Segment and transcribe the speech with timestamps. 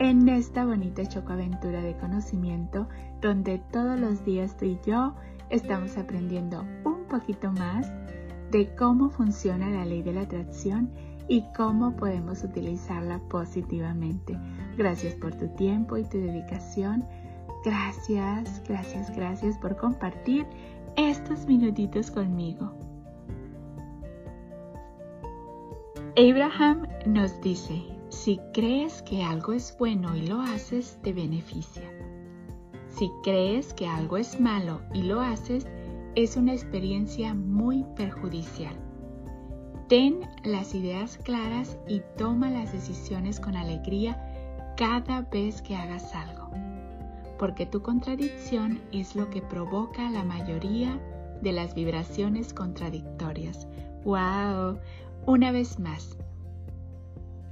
[0.00, 2.88] en esta bonita chocoaventura de conocimiento
[3.20, 5.14] donde todos los días tú y yo
[5.50, 7.92] estamos aprendiendo un poquito más
[8.50, 10.90] de cómo funciona la ley de la atracción
[11.28, 14.38] y cómo podemos utilizarla positivamente.
[14.78, 17.04] Gracias por tu tiempo y tu dedicación.
[17.62, 20.46] Gracias, gracias, gracias por compartir
[20.96, 22.72] estos minutitos conmigo.
[26.16, 31.88] Abraham nos dice, si crees que algo es bueno y lo haces, te beneficia.
[32.88, 35.66] Si crees que algo es malo y lo haces,
[36.16, 38.74] es una experiencia muy perjudicial.
[39.88, 44.20] Ten las ideas claras y toma las decisiones con alegría
[44.76, 46.50] cada vez que hagas algo,
[47.38, 51.00] porque tu contradicción es lo que provoca la mayoría
[51.42, 53.68] de las vibraciones contradictorias.
[54.04, 54.78] ¡Wow!
[55.26, 56.16] Una vez más,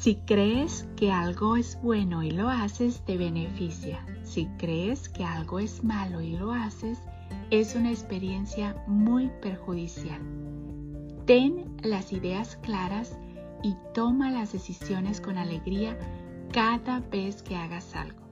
[0.00, 4.02] si crees que algo es bueno y lo haces, te beneficia.
[4.22, 6.98] Si crees que algo es malo y lo haces,
[7.50, 10.22] es una experiencia muy perjudicial.
[11.26, 13.18] Ten las ideas claras
[13.62, 15.98] y toma las decisiones con alegría
[16.50, 18.22] cada vez que hagas algo.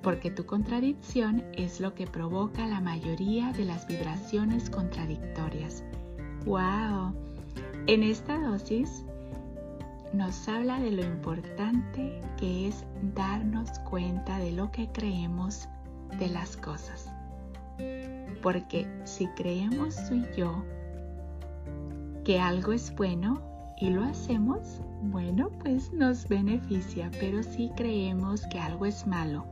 [0.00, 5.84] Porque tu contradicción es lo que provoca la mayoría de las vibraciones contradictorias.
[6.46, 7.12] ¡Wow!
[7.86, 9.04] En esta dosis
[10.12, 15.68] nos habla de lo importante que es darnos cuenta de lo que creemos
[16.18, 17.10] de las cosas.
[18.42, 20.64] Porque si creemos tú y yo
[22.24, 23.40] que algo es bueno
[23.78, 29.44] y lo hacemos, bueno, pues nos beneficia, pero si creemos que algo es malo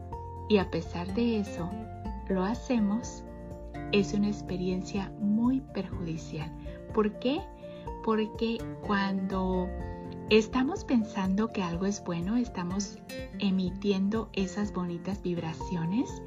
[0.48, 1.68] y a pesar de eso
[2.28, 3.24] lo hacemos,
[3.92, 6.50] es una experiencia muy perjudicial.
[6.94, 7.40] ¿Por qué?
[8.04, 9.68] Porque cuando
[10.30, 12.98] estamos pensando que algo es bueno, estamos
[13.40, 16.22] emitiendo esas bonitas vibraciones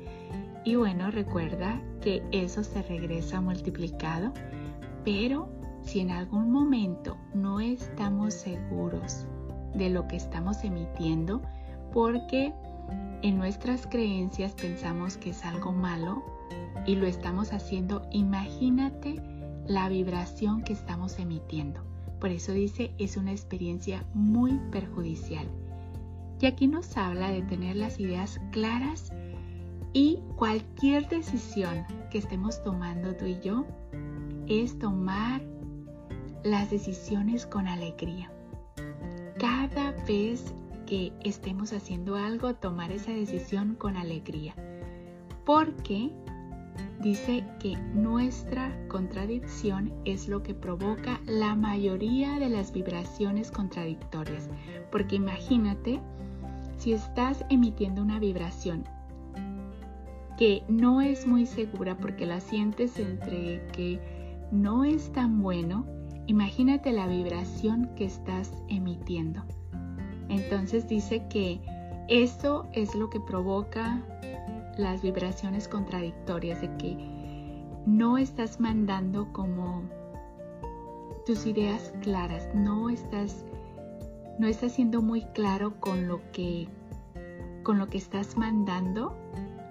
[0.66, 4.34] y bueno, recuerda que eso se regresa multiplicado,
[5.06, 5.50] pero
[5.84, 9.26] si en algún momento no estamos seguros
[9.74, 11.42] de lo que estamos emitiendo,
[11.94, 12.54] porque
[13.22, 16.24] en nuestras creencias pensamos que es algo malo
[16.86, 19.22] y lo estamos haciendo, imagínate
[19.66, 21.93] la vibración que estamos emitiendo.
[22.24, 25.46] Por eso dice, es una experiencia muy perjudicial.
[26.40, 29.12] Y aquí nos habla de tener las ideas claras
[29.92, 33.66] y cualquier decisión que estemos tomando tú y yo
[34.48, 35.42] es tomar
[36.46, 38.32] las decisiones con alegría.
[39.38, 40.54] Cada vez
[40.86, 44.56] que estemos haciendo algo, tomar esa decisión con alegría.
[45.44, 46.10] Porque
[47.04, 54.50] dice que nuestra contradicción es lo que provoca la mayoría de las vibraciones contradictorias.
[54.90, 56.00] Porque imagínate,
[56.78, 58.86] si estás emitiendo una vibración
[60.38, 64.00] que no es muy segura porque la sientes entre que
[64.52, 65.86] no es tan bueno,
[66.26, 69.44] imagínate la vibración que estás emitiendo.
[70.30, 71.60] Entonces dice que
[72.08, 74.02] eso es lo que provoca
[74.78, 76.98] las vibraciones contradictorias de que
[77.86, 79.84] no estás mandando como
[81.26, 83.46] tus ideas claras, no estás
[84.40, 86.68] no siendo muy claro con lo que
[87.64, 89.16] con lo que estás mandando,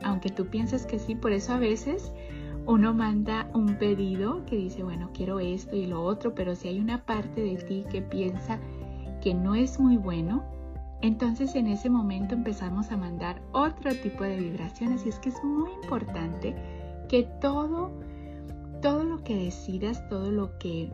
[0.03, 2.11] aunque tú piensas que sí, por eso a veces
[2.65, 6.81] uno manda un pedido que dice, bueno, quiero esto y lo otro, pero si hay
[6.81, 8.59] una parte de ti que piensa
[9.21, 10.43] que no es muy bueno,
[11.03, 15.45] entonces en ese momento empezamos a mandar otro tipo de vibraciones y es que es
[15.45, 16.54] muy importante
[17.09, 17.91] que todo,
[18.81, 20.93] todo lo que decidas, todo lo que,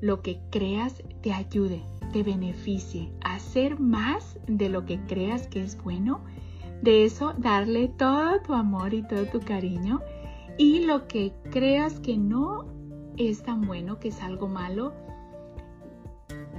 [0.00, 1.82] lo que creas te ayude,
[2.12, 6.20] te beneficie hacer más de lo que creas que es bueno.
[6.82, 10.00] De eso darle todo tu amor y todo tu cariño
[10.58, 12.66] y lo que creas que no
[13.16, 14.92] es tan bueno, que es algo malo,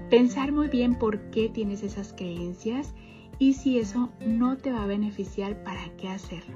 [0.10, 2.94] pensar muy bien por qué tienes esas creencias
[3.40, 6.56] y si eso no te va a beneficiar, ¿para qué hacerlo?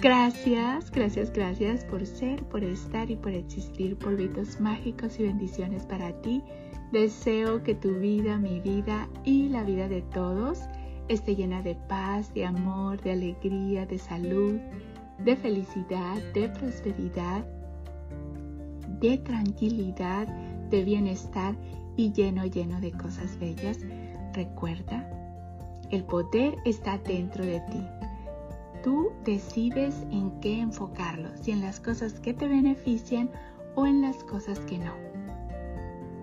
[0.00, 3.96] Gracias, gracias, gracias por ser, por estar y por existir.
[3.96, 6.42] Polvitos mágicos y bendiciones para ti.
[6.90, 10.60] Deseo que tu vida, mi vida y la vida de todos
[11.08, 14.58] esté llena de paz, de amor, de alegría, de salud,
[15.18, 17.44] de felicidad, de prosperidad,
[19.00, 20.26] de tranquilidad,
[20.70, 21.56] de bienestar
[22.00, 23.78] y lleno, lleno de cosas bellas.
[24.32, 25.08] Recuerda,
[25.90, 27.86] el poder está dentro de ti.
[28.82, 33.30] Tú decides en qué enfocarlo, si en las cosas que te benefician
[33.74, 34.94] o en las cosas que no.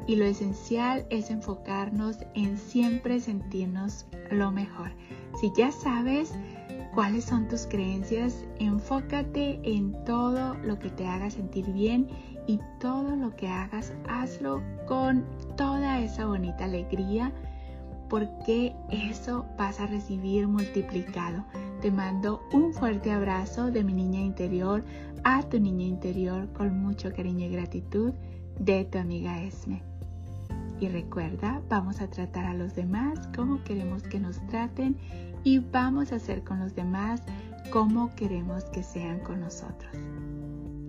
[0.08, 4.92] Y lo esencial es enfocarnos en siempre sentirnos lo mejor.
[5.40, 6.34] Si ya sabes
[6.96, 12.08] cuáles son tus creencias, enfócate en todo lo que te haga sentir bien
[12.48, 15.26] y todo lo que hagas, hazlo con
[15.58, 17.32] toda esa bonita alegría
[18.10, 21.44] porque eso vas a recibir multiplicado.
[21.82, 24.84] Te mando un fuerte abrazo de mi niña interior
[25.24, 28.14] a tu niña interior con mucho cariño y gratitud
[28.60, 29.84] de tu amiga Esme.
[30.80, 34.96] Y recuerda, vamos a tratar a los demás como queremos que nos traten
[35.44, 37.22] y vamos a hacer con los demás
[37.72, 39.92] como queremos que sean con nosotros.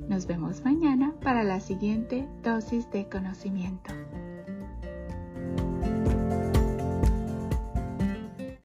[0.08, 3.92] Nos vemos mañana para la siguiente dosis de conocimiento.